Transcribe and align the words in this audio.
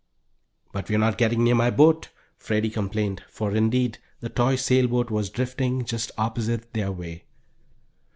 "But 0.71 0.89
we 0.89 0.95
are 0.95 0.97
not 0.97 1.19
getting 1.19 1.43
near 1.43 1.53
my 1.53 1.69
boat," 1.69 2.09
Freddie 2.39 2.71
complained, 2.71 3.23
for 3.29 3.55
indeed 3.55 3.99
the 4.19 4.29
toy 4.29 4.55
sailboat 4.55 5.11
was 5.11 5.29
drifting 5.29 5.85
just 5.85 6.09
opposite 6.17 6.73
their 6.73 6.91
way. 6.91 7.25